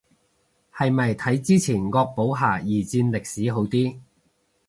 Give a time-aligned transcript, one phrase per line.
[0.75, 3.99] 係咪睇之前惡補下二戰歷史好啲